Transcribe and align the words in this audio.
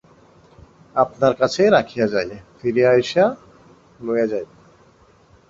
আপনার 0.95 1.33
কাছেই 1.35 1.69
রাখিয়া 1.69 2.07
যাই, 2.07 2.29
ফিরিয়া 2.59 2.89
আসিয়া 2.91 3.25
লইয়া 3.99 4.27
যাইব। 4.27 4.49